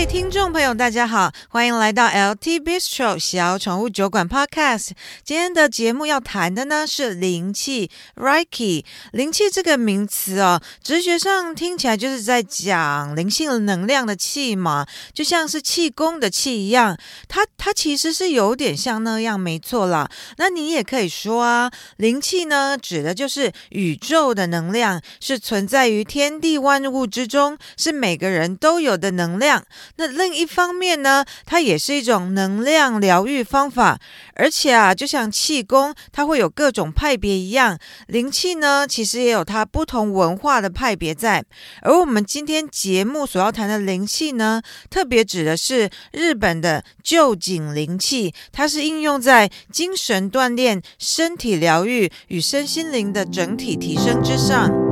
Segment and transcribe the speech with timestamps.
[0.00, 4.92] 位听众朋友，大家好，欢迎来到 LT Bistro 小宠物酒馆 Podcast。
[5.22, 8.86] 今天的节目要谈的呢是灵气 Reiki。
[9.12, 16.96] 灵气这个名词哦，直觉上听起来就是在讲灵性能量的气嘛，就像是气功的气一样。
[17.28, 20.10] 它它其实是有点像那样，没错啦。
[20.38, 29.62] 那你也可以说啊，灵气呢指的就是宇宙的能量，是存在于天地万物之中，是每个人都有的能量。
[30.00, 34.00] 那另一方面呢，它也是一种能量疗愈方法，
[34.34, 41.44] 而且啊，就像气功，它会有各种派别一样，灵气呢，其实也有它不同文化的派别在。
[41.82, 54.89] 而我们今天节目所要谈的灵气呢，特别指的是日本的旧井灵气，它是应用在精神锻炼、身体疗愈与身心灵的整体提升之上。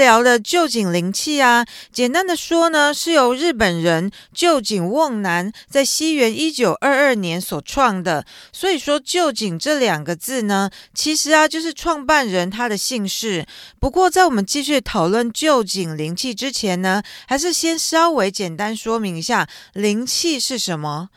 [0.00, 8.24] 聊的旧井灵气啊，简单的说呢，是由日本人旧井瓮男在西元一九二二年所创的。
[8.50, 13.46] 所以说旧井这两个字呢，其实啊就是创办人他的姓氏。
[13.78, 21.10] 不过在我们继续讨论旧井灵气之前呢，还是先稍微简单说明一下灵气是什么。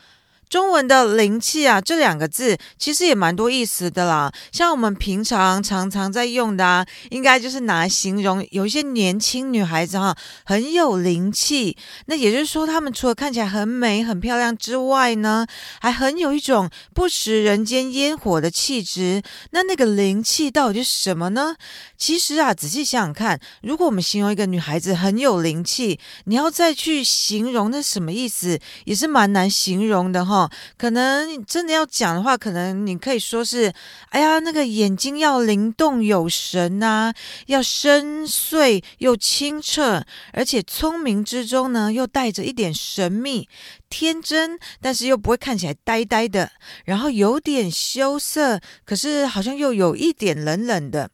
[0.54, 4.32] 中文的灵气啊，这两个字其实也蛮多意思的啦。
[4.52, 11.76] 像我们平常常常在用的啊，应该就是拿来形容有一些年轻女孩子哈，很有灵气。
[12.06, 15.44] 那也就是说，她们除了看起来很美、很漂亮之外呢，
[15.80, 19.24] 还很有一种不食人间烟火的气质。
[19.50, 21.56] 那那个灵气到底是什么呢？
[21.98, 30.43] 其实啊，仔细想想看，如果我们形容一个女孩子很有灵气，你要再去形容那什么意思，也是蛮难形容的哈。
[30.76, 33.72] 可能真的要讲的话，可能你可以说是，
[34.10, 37.12] 哎呀，那个眼睛要灵动有神呐，
[37.46, 43.48] 要深邃又清澈，而且聪明之中呢，又带着一点神秘、
[43.88, 46.52] 天真，但是又不会看起来呆呆的，
[46.84, 51.10] 然后有点羞涩，可是好像又有一点冷冷的。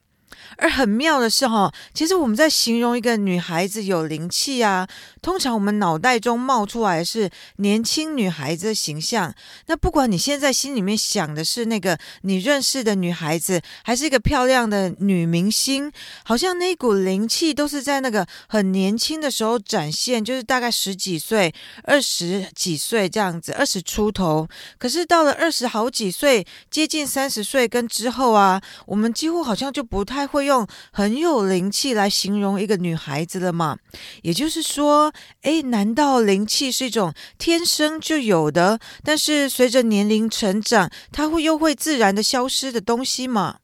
[0.56, 4.86] 而很妙的是哈，其实我们在形容一个女孩子有灵气啊，
[5.22, 9.32] 通常我们脑袋中冒出来是年轻女孩子的形象。
[9.66, 15.90] 那不管你现在心里面想的是那个你认识的女孩子，还是一个漂亮的女明星，
[16.24, 24.48] 好像那股灵气都是在那个很年轻的时候展现，就是大概十几岁、二十几岁这样子，二十出头。
[24.78, 30.39] 可是到了二十好几岁，接近三十岁跟之后啊，我们几乎好像就不太会。
[30.40, 33.76] 会用很有灵气来形容一个女孩子了吗？
[34.22, 35.12] 也就是说，
[35.42, 43.58] 诶，难道灵气是一种天生就有的，但是随着年龄成长，它会又会自然的消失的东西吗？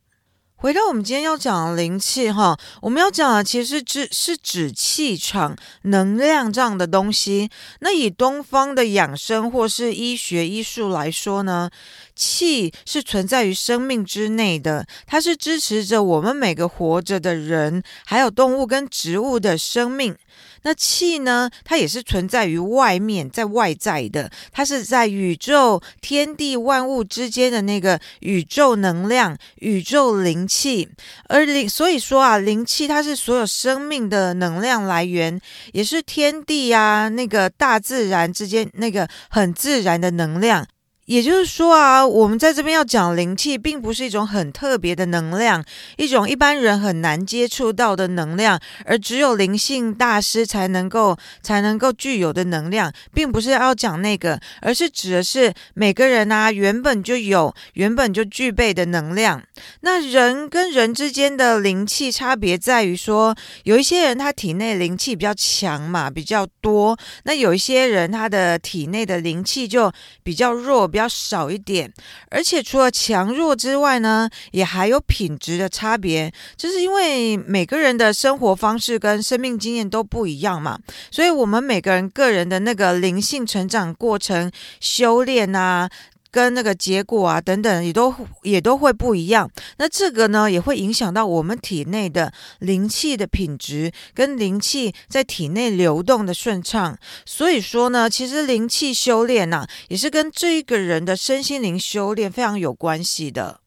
[0.59, 7.51] 回到我们今天要讲的灵气哈，我们要讲的其实是指是指气场、能量这样的东西。
[7.81, 11.71] 那以东方的养生或是医学医术来说呢，
[12.17, 20.17] 气是存在于生命之内的，它是支持着我们每个活着的人，还有动物跟植物的生命。
[20.63, 30.89] 那气呢，它也是存在于外面，在外在的，它是在宇宙天地万物之间的那个宇宙能量、宇宙灵气。
[31.29, 35.41] 而灵，所以说啊，灵气它是所有生命的能量来源，
[35.73, 40.67] 也是天地啊，那个大自然之间那个很自然的能量。
[41.07, 45.65] 也就是说啊，我们在这边要讲灵气，并不是一种很特别的能量，
[45.97, 59.41] 一种一般人很难接触到的能量，而只有灵性大师才能够才能够具有的能量，并不是要讲那个，而是指的是每个人啊原本就有、原本就具备的能量。
[59.83, 69.93] 那人跟人之间的灵气差别在于说，有一些人他体内灵气比较强嘛，比较多；那有一些人他的体内的灵气就
[70.25, 70.91] 比较弱。
[70.97, 71.93] 比较少一点，
[72.31, 76.33] 而且除了强弱之外呢，也还有品质的差别。
[76.57, 80.79] 就是因为每个人的生活方式跟生命经验都不一样嘛，
[81.11, 84.51] 所以我们每个人个人的那个灵性成长过程、
[84.81, 85.91] 修炼啊。
[86.37, 96.99] 跟那个结果啊等等也都也都会不一样，那这个呢也会影响到我们体内的灵气的品质，跟灵气在体内流动的顺畅。
[97.25, 103.61] 所以说呢，其实灵气修炼呐、也是跟这一个人的身心灵修炼非常有关系的。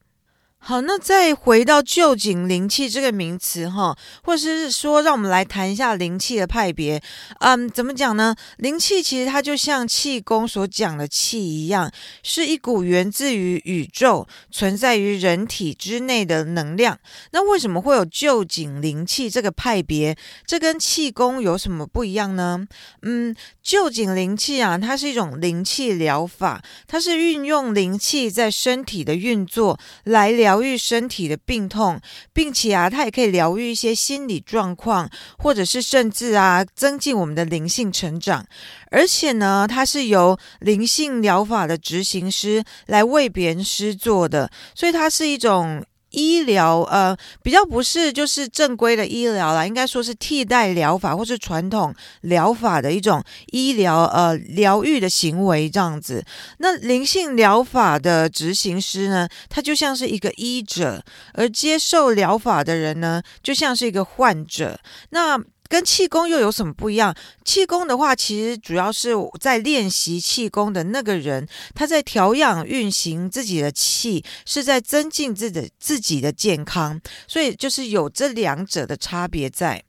[0.70, 7.02] 好，那再回到旧井灵气这个名词哈，或者是说，让我们来谈一下灵气的派别。
[7.40, 8.36] 嗯，怎么讲呢？
[8.58, 17.00] 灵气其实它就像气功所讲的气一样，是一股源自于宇宙、存在于人体之内的能量。
[17.32, 20.16] 那为什么会有旧井灵气这个派别？
[20.46, 22.64] 这跟气功有什么不一样呢？
[23.02, 30.59] 嗯，旧井灵气啊，它是一种灵气疗法，它是运用灵气在身体的运作来疗。
[30.60, 32.02] 疗愈身体的病痛，
[32.34, 38.46] 并且啊，它也可以疗愈一些心理状况，或者是甚至啊，增进我们的灵性成长。
[38.92, 45.82] 而且呢，它是由灵性疗法的执行师来为别人施做的，所以它是一种。
[46.12, 56.24] 医疗呃，比较不是就是正规的医疗啦，应该说是替代疗法或是传统疗法的一种医疗呃疗愈的行为这样子。
[56.58, 61.04] 那灵性疗法的执行师呢，他就像是一个医者，
[61.34, 64.80] 而接受疗法的人呢，就像是一个患者。
[65.12, 67.16] 那跟气功又有什么不一样？
[67.46, 79.84] 气功的话，其实主要是在练习气功的那个人，他在调养运行自己的气，是在增进自己自己的健康，所以就是有这两者的差别在。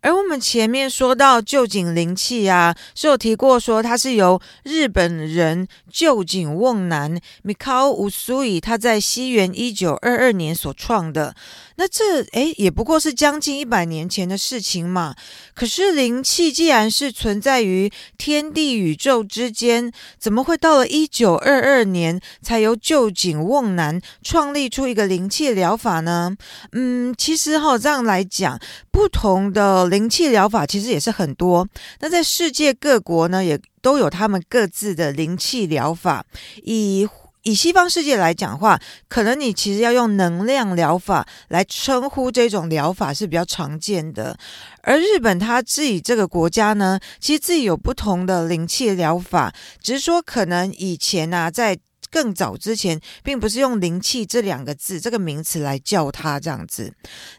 [0.00, 11.34] 而我们前面说到旧井灵气啊，是有提过说它是由日本人旧井瓮男 Mikao Usui 他在西元一九二二年所创的。
[11.80, 15.14] 那这诶也不过是将近一百年前的事情嘛。
[15.54, 26.36] 可是灵气既然是存在于天地宇宙之间，怎么会到了一九二二年才由旧井瓮男创立出一个灵气疗法呢？
[26.72, 28.58] 嗯，其实哈这样来讲，
[28.90, 31.66] 不同的灵气疗法其实也是很多。
[32.00, 36.24] 那在世界各国呢，也都有他们各自的灵气疗法。
[36.62, 37.08] 以
[37.42, 44.36] 以西方世界来讲话，可能你其实要用能量疗法来称呼这种疗法是比较常见的。
[44.82, 51.78] 而日本它自己这个国家呢，其实自己有不同的灵气疗法，只是说可能以前啊，在
[52.10, 56.92] 更早之前，并不是用灵气这两个字这个名词来叫它这样子。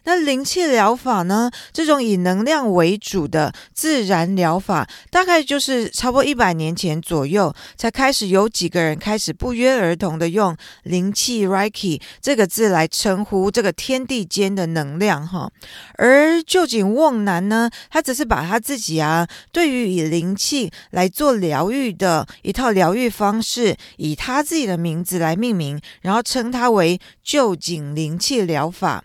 [0.04, 15.50] 那灵气疗法呢，这种以能量为主的自然疗法，大概就是差不多一百年前左右，才开始有几个人开始不约而同的用灵气 Reiki 这个字来称呼这个天地间的能量哈。
[15.94, 24.59] 而旧井瓮男呢，他只是把他自己啊，对于以灵气来做疗愈的一套疗愈方式，以他自己。
[24.66, 29.04] 的名字来命名，然后称它为旧井灵气疗法。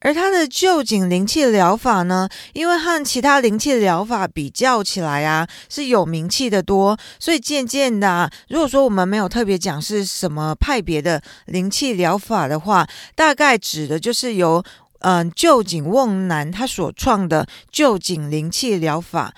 [0.00, 14.62] 而它的旧井灵气疗法呢，因为和其他灵气疗法比较起来啊，是有名气的多，所以渐渐的啊，如果说我们没有特别讲是什么派别的灵气疗法的话，大概指的就是由
[14.98, 19.32] 嗯旧井瓮男他所创的旧井灵气疗法。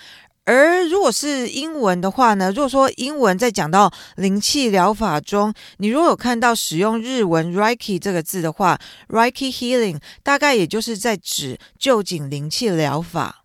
[0.46, 8.78] 而如果是英文的话呢，如果说英文在讲到灵气疗法中，你如果有看到使用日文 Reiki 这个字的话
[9.08, 13.42] ，Reiki Healing 大概也就是在指臼井灵气疗法。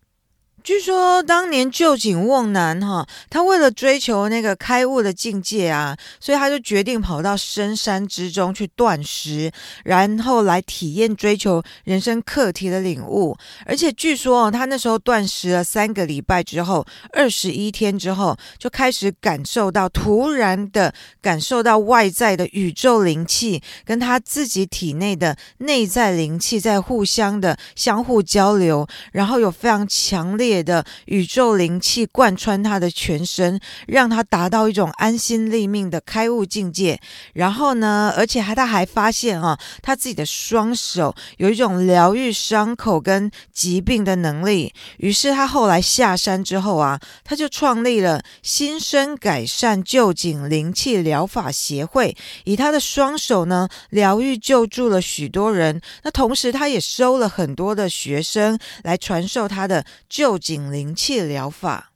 [0.64, 9.50] 据说当年旧景瓮男哈，他为了追求那个开悟的境界啊，所以他就决定跑到深山之中去断食，
[9.84, 13.36] 然后来体验追求人生课题的领悟。
[13.66, 30.51] 而且据说他那时候断食了三个礼拜之后，二十一天之后，就开始感受到突然的感受到外在的宇宙灵气跟他自己体内的内在灵气在互相的相互交流，然后有非常强烈。
[30.60, 36.98] 的宇宙灵气贯穿他的全身，让他达到一种安心立命的开悟境界。
[37.34, 44.74] 然后呢，而且还他还发现啊，他自己的双手有一种疗愈伤口跟疾病的能力。
[44.96, 55.80] 于是他后来下山之后啊，他就创立了新生改善臼井灵气疗法协会，以他的双手呢疗愈救助了许多人。
[56.02, 61.92] 那同时他也收了很多的学生来传授他的救紧灵气疗法，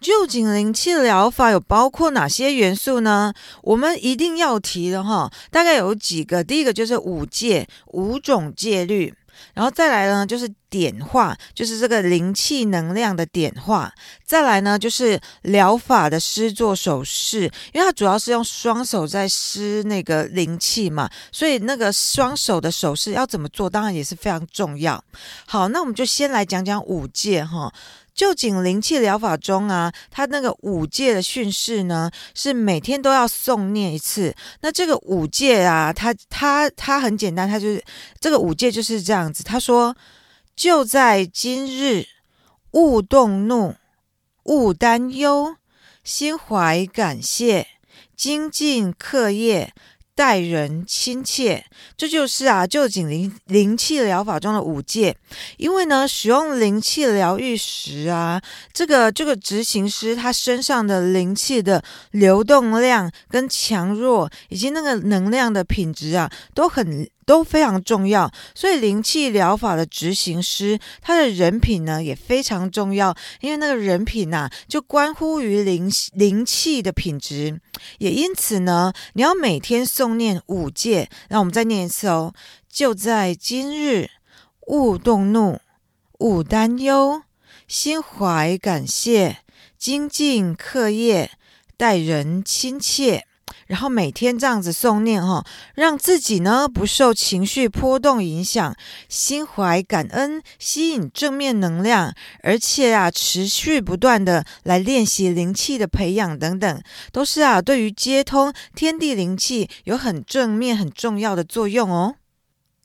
[0.00, 3.32] 就景灵气疗法有包括哪些元素呢？
[3.62, 6.42] 我们一定要提的哈，大概有几个。
[6.42, 9.14] 第一个就是五戒，五种戒律，
[9.54, 13.92] 然后再来呢就是点化，就是这个灵气能量的点化。
[14.24, 17.42] 再来呢，就是疗法的施作手势，
[17.72, 25.02] 因为它主要是用双手在施那个灵气嘛，所以那个双手的手势要怎么做，当然也是非常重要。
[25.46, 27.72] 好，那我们就先来讲讲五戒哈。
[28.16, 34.34] 臼井灵气疗法中啊，它那个五戒的训示呢，是每天都要诵念一次。
[34.62, 37.84] 那这个五戒啊，它它它很简单，它就是
[38.18, 39.44] 这个五戒就是这样子。
[39.44, 39.94] 他说：
[40.56, 42.06] 就在今日，
[42.70, 43.76] 勿动怒，
[44.44, 45.56] 勿担忧，
[46.02, 47.66] 心怀感谢，
[48.16, 49.74] 精进课业。
[50.14, 55.14] 待人亲切，这就是啊，臼井灵灵气疗法中的五戒。
[55.58, 58.40] 因为呢，使用灵气疗愈时啊，
[58.72, 67.06] 这个这个执行师他身上的灵气的流动量跟强弱，以及那个能量的品质啊，都很。
[67.26, 77.60] 都非常重要，所以灵气疗法的执行师，他的人品呢也非常重要，因为那个人品呐、就关乎于灵灵气的品质，
[77.98, 82.32] 也因此呢，你要每天诵念五戒，让我们再念一次哦，
[82.70, 84.08] 就在今日，
[84.68, 85.58] 勿动怒，
[86.20, 87.22] 勿担忧，
[87.66, 89.38] 心怀感谢，
[89.76, 91.32] 精进课业，
[91.76, 93.26] 待人亲切。
[93.66, 95.44] 然后每天这样子诵念哈，
[95.74, 98.74] 让自己呢不受情绪波动影响，
[99.08, 106.82] 心怀感恩，吸引正面能量，而且啊持续不断的来练习灵气的培养等等，
[107.12, 112.16] 都是啊对于接通天地灵气有很正面很重要的作用哦。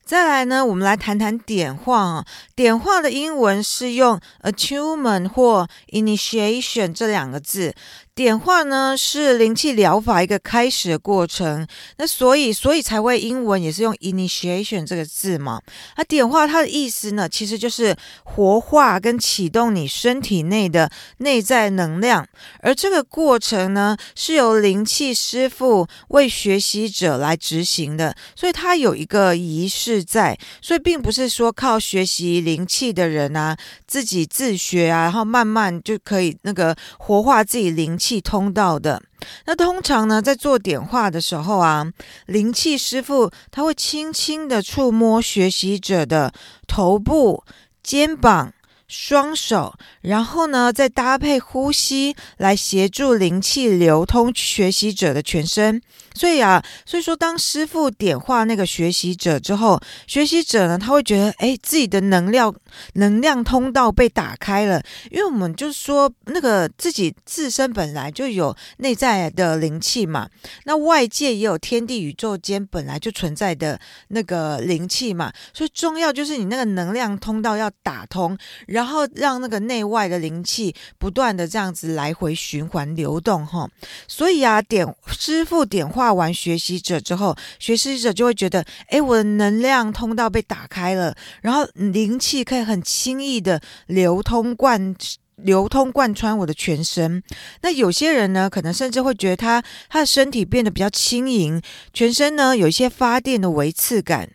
[0.03, 2.25] 再来呢，我们来谈谈点化啊。
[2.53, 7.73] 点化的英文是用 attunement 或 initiation 这两个字。
[8.13, 11.65] 点化呢是灵气疗法一个开始的过程，
[11.97, 15.61] 那所以所以才会英文也是用 initiation 这个字嘛。
[15.95, 22.27] 那点化它的意思呢，其实就是活化跟启动你身体内的内在能量，
[22.59, 38.10] 而这个过程呢是由灵气师傅为学习者来执行的，所以它有一个仪式在，所以并不是说靠学习灵气的人啊自己自学啊，然后慢慢就可以那个活化自己灵气。
[38.11, 39.01] 气通道的，
[39.45, 41.87] 那通常呢，在做点化的时候啊，
[42.25, 46.33] 灵气师傅他会轻轻的触摸学习者的
[46.67, 47.45] 头部、
[47.81, 48.51] 肩膀。
[48.91, 55.81] 双手，然后呢，再搭配呼吸来协助灵气流通学习者的全身。
[56.13, 62.53] 所以啊，所以说，当师傅点化那个学习者之后，学习者呢，他会觉得，哎，自己的能量
[62.95, 64.83] 能量通道被打开了。
[65.09, 70.27] 因为我们就是说，那个自己自身本来就有内在的灵气嘛，
[70.65, 73.79] 那外界也有天地宇宙间本来就存在的
[74.09, 83.69] 那个灵气嘛，所以重要就是你那个能量通道要打通，然然后让那个内外的灵气不断的这样子来回循环流动哈，
[84.07, 94.95] 所以啊，点师傅点化完学习者之后，学习者就会觉得，哎，我的能量通道被打开了，然后灵气可以很轻易的流通贯
[95.35, 97.21] 流通贯穿我的全身。
[97.61, 101.61] 那有些人呢，可能甚至会觉得他他的身体变得比较轻盈，
[101.93, 104.27] 全身呢有一些发电的微刺感。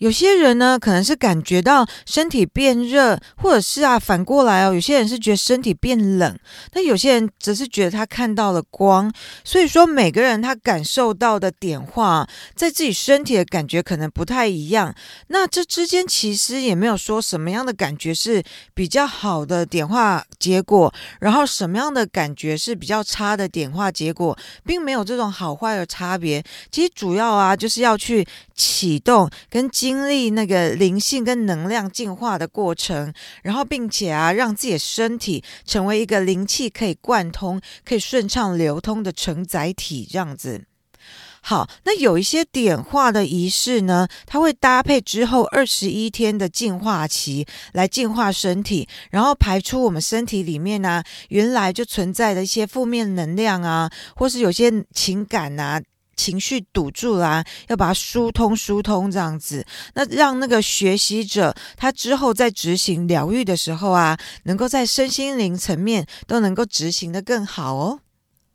[0.00, 6.38] 有些人呢，可能是感觉到身体变热，或者是啊反过来哦，有些人是觉得身体变冷，
[6.72, 9.12] 那有些人则是觉得他看到了光。
[9.44, 14.94] 所以说，每个人他感受到的点化，在自己身体的感觉可能不太一样。
[15.26, 18.42] 那这之间其实也没有说什么样的感觉是
[18.72, 20.90] 比较好的点化结果，
[21.20, 26.42] 然后什么样的感觉是比较差的点化结果，并没有这种好坏的差别。
[26.70, 29.89] 其实主要啊，就是要去启动跟经。
[29.90, 40.64] 经历那个灵性跟能量进化的过程，然后并且啊，让自己的身体成为一个灵气可以贯通、可以顺畅流通的承载体，这样子。
[41.42, 55.82] 好，那有一些点化的仪式呢，它会搭配之后二十一天的净化期来净化身体，然后排出我们身体里面呢、原来就存在的一些负面能量啊，或是有些情感啊。
[56.20, 68.00] 情绪堵住啦、要把它疏通疏通这样子，那让那个学习者他之后在执行疗愈的时候啊，能够在身心灵层面都能够执行的更好哦。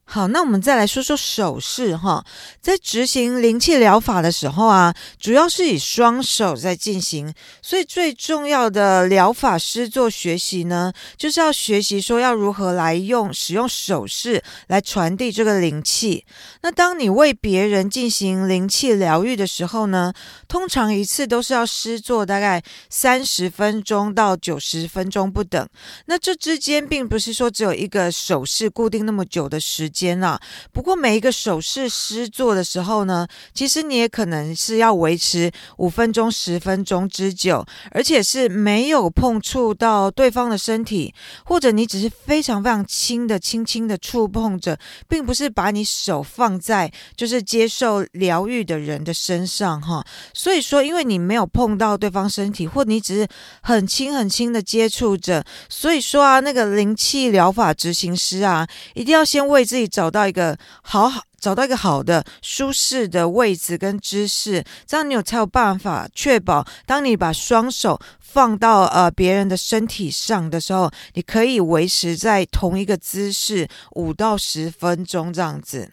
[0.07, 2.23] 好，那我们再来说说手势哈。
[2.61, 16.23] 在执行灵气疗法的时候啊，主要是以双手在进行，所以最重要的疗法师做学习呢，就是要学习说要如何来用使用手势来传递这个灵气。
[16.61, 20.13] 那当你为别人进行灵气疗愈的时候呢，
[20.47, 25.67] 通常一次都是要施作大概三十分钟到九十分钟不等。
[26.05, 30.05] 那这之间并不是说只有一个手势固定那么久的时间。
[30.05, 30.37] 间啊，
[30.73, 50.05] 不过每一个手势施做的时候呢，其实你也可能是要维持五分钟、十分钟之久，而且是没有碰触到对方的身体，或者你只是非常非常轻的、轻轻的触碰着，并不是把你手放在就是接受疗愈的人的身上哈。
[50.33, 53.27] 所以说，因为你没有碰到对方身体，或你只是
[53.61, 59.84] 很轻很轻的接触着，所以说啊，那个灵气疗法执行师啊，一定要先为自己。
[59.87, 75.91] 找到一个好好找到一个好的舒适的位置跟姿势，这样你有才有办法确保，当你把双手放到呃别人的身体上的时候，你可以维持在同一个姿势五到十分钟这样子。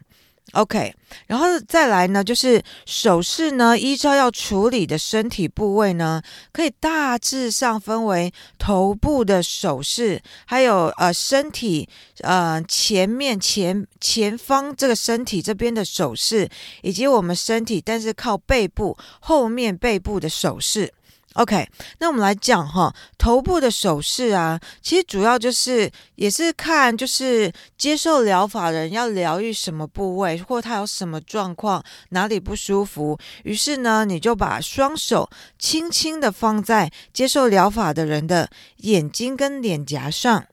[0.53, 0.95] OK，
[1.29, 6.21] 然后再来呢，就是手势呢，依照要处理的身体部位呢，
[6.53, 11.89] 可以大致上分为头部的手势，还有呃身体
[12.21, 16.47] 呃前面前前方这个身体这边的手势，
[16.83, 20.93] 以及我们身体但是靠背部后面背部的手势。
[21.35, 21.67] OK，
[21.99, 40.45] 那我们来讲哈，头部的手势啊，其实主要就是也是看就是接受疗法的人要疗愈什么部位，或他有什么状况，哪里不舒服，于是呢，你就把双手轻轻的放在接受疗法的人的眼睛跟脸颊上，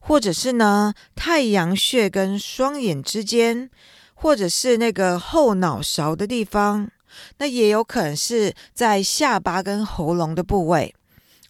[0.00, 3.70] 或者是呢太阳穴跟双眼之间，
[4.12, 6.90] 或者是那个后脑勺的地方。
[7.38, 10.94] 那也有可能是在下巴跟喉咙的部位。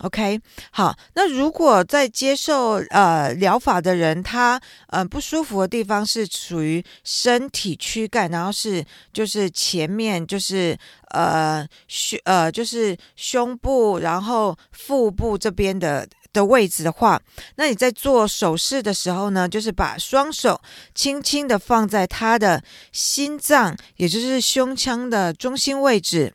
[0.01, 0.41] ，OK，
[0.71, 0.97] 好。
[1.15, 10.77] 那如果在接受呃疗法的人，他呃不舒服的地方是属于身体躯干，然后是就是前面就是
[11.11, 16.07] 呃胸呃就是胸部，然后腹部这边的。
[16.33, 17.21] 的位置的话，
[17.57, 20.61] 那你在做手势的时候呢，就是把双手
[20.95, 26.33] 轻轻的放在他的心脏，也就是胸腔的中心位置，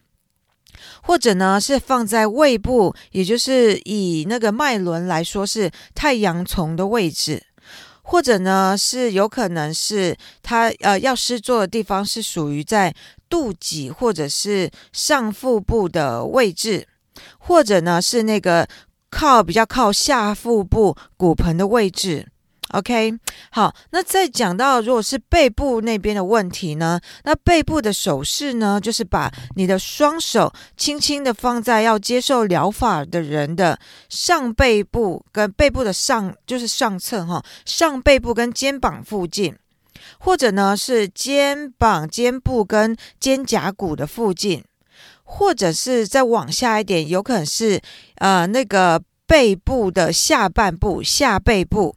[1.01, 7.44] 或者呢是放在胃部，也就是以那个脉轮来说是太阳丛的位置，
[8.01, 12.94] 或者呢是有可能是他呃要施作的地方是属于在
[13.29, 16.88] 肚脐或者是上腹部的位置，
[17.38, 18.67] 或者呢是那个。
[19.12, 22.27] 靠比较靠下腹部骨盆的位置
[22.72, 23.13] ，OK，
[23.51, 39.56] 好，那再讲到如果是背部那边的问题呢，那背部的手势呢，就是把你的双手轻轻的放在要接受疗法的人的上背部跟背部的上，就是上侧哈，上背部跟肩膀附近，
[40.19, 44.63] 或者呢是肩膀、肩部跟肩胛骨的附近。
[45.28, 47.82] 或者是再往下一点，有可能是
[48.17, 51.95] 呃那个背部的下半部、下背部。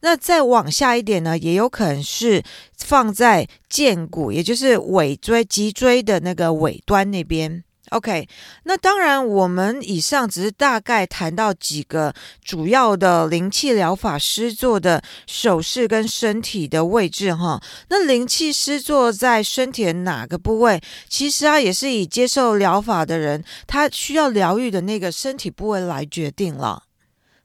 [0.00, 2.42] 那再往下一点呢，也有可能是
[2.76, 7.64] 放在剑骨，也就是尾椎、脊椎的那个尾端那边。
[7.90, 8.26] OK，
[8.62, 17.62] 那当然，我们以上只是大概谈到几个主要的灵气疗法师做的手势跟身体的位置哈。
[17.90, 20.80] 那灵气施作在身体的哪个部位？
[21.06, 26.84] 其实啊，也是以接受疗法的人他需要疗愈的那个身体部位来决定了。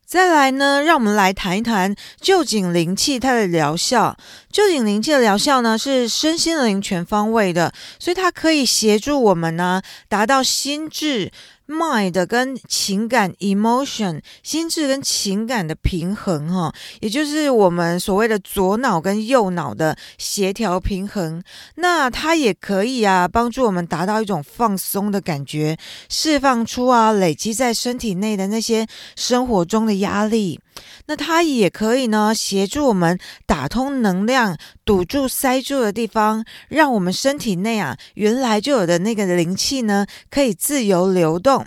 [0.07, 4.15] 再来呢，让我们来谈一谈旧井灵气它的疗效。
[4.49, 11.29] 旧井灵气的疗效呢，是身心灵全方位的，所以它可以协助我们呢，达到心智。
[11.67, 21.43] Mind 跟情感 emotion 心智跟情感的平衡哈，也就是我们所谓的左脑跟右脑的协调平衡。
[21.75, 25.77] 那它也可以啊，帮助我们达到一种放松的感觉，
[26.09, 30.59] 释放出啊累积在身体内的那些生活中的压力。
[31.05, 41.65] 那它也可以呢，协助我们打通能量，堵住塞住的地方，让我们身体内啊原来就有的那个灵气呢，可以自由流动。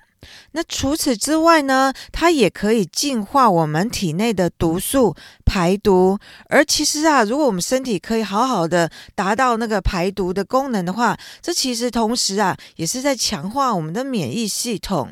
[0.53, 6.19] 那除此之外呢，它也可以净化我们体内的毒素，排毒。
[6.51, 15.11] 而其实啊，如果我们身体可以好好的达到那个排毒的功能的话，这其实同时啊，也是在强化我们的免疫系统。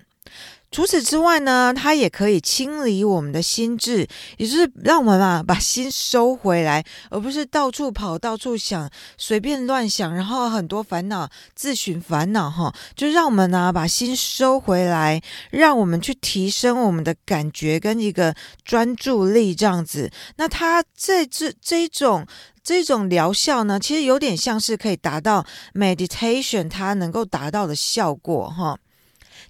[0.71, 12.73] 除此之外呢，它也可以清理我们的心智，也就是让我们啊把心收回来，而不是到处跑、到处想、随便乱想，然后很多烦恼自寻烦恼哈。
[12.95, 20.11] 就让我们呢把心收回来，让我们去提升我们的感觉跟一个专注力这样子。
[20.37, 22.27] 那它这这这种
[22.63, 28.79] 这种疗效呢，其实有点像是可以达到 meditation 它能够达到的效果哈。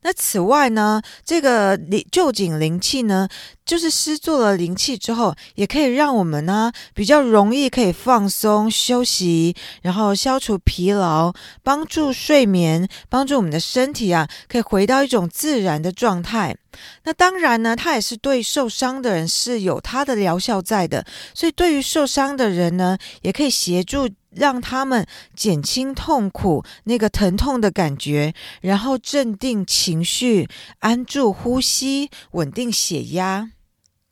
[0.03, 3.29] 那此外呢，这个灵旧井灵气呢，
[3.65, 11.33] 就是施作了灵气之后，也可以让我们呢比较容易可以放松休息，然后消除疲劳，
[11.63, 16.57] 帮助睡眠，帮助我们的身体啊，可以回到一种自然的状态。
[17.05, 24.09] 那当然呢，它也是对受伤的人是有它的疗效在的，所以对于受伤的人呢，也可以协助。
[24.31, 30.47] 让他们减轻痛苦，那个疼痛的感觉，然后镇定情绪，
[30.81, 33.51] 安住呼吸，稳定血压。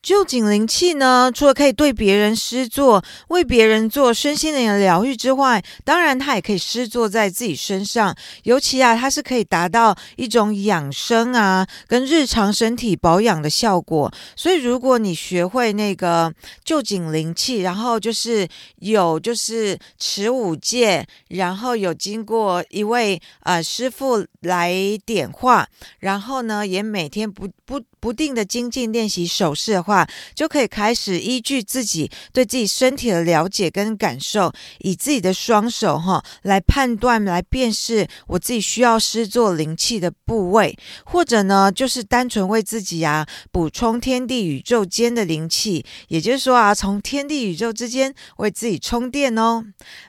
[0.06, 8.14] 臼井灵气呢，除了可以对别人施作，为别人做身心灵的疗愈之外，当然它也可以施作在自己身上。
[8.44, 14.08] 尤其啊，它是可以达到一种养生啊，跟日常身体保养的效果。
[14.36, 16.32] 所以，如果你学会那个
[16.64, 24.72] 臼井灵气，然后就是有就是持五戒，然后有经过一位呃师傅来
[25.04, 25.66] 点化，
[25.98, 27.80] 然后呢，也每天不不。
[28.06, 49.64] 不定的精进练习手势的话，就可以开始依据自己对自己身体的了解跟感受，以自己的双手哈来判断、来辨识我自己需要施作灵气的部位，或者呢，就是单纯为自己啊补充天地宇宙间的灵气，也就是说啊，从天地宇宙之间为自己充电哦。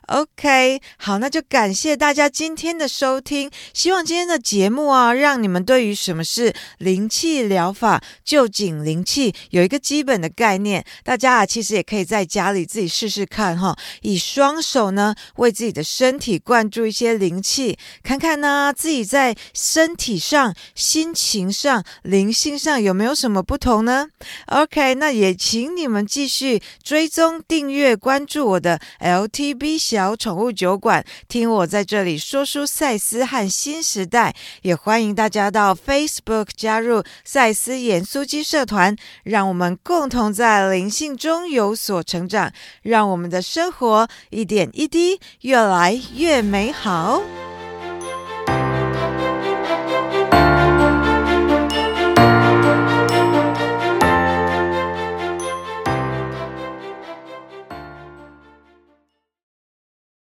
[0.09, 7.86] OK，好，那就感谢大家今天的收听，希望今天的节目啊，让你们对于什么是灵气疗法。
[8.23, 24.07] 就井灵气有一个基本的概念，大家啊其实也可以在家里自己试试看哈，以双手呢为自己的身体灌注一些灵气，看看呢自己在身体上、心情上、灵性上有没有什么不同呢
[24.47, 47.21] ？OK，那也请你们继续追踪、订阅、关注我的 LTB 小宠物酒馆，听我在这里说书赛斯和新时代，也欢迎大家到 Facebook 加入赛斯演苏基社团，让我们共同在灵性中有所成长，让我们的生活一点一滴越来越美好。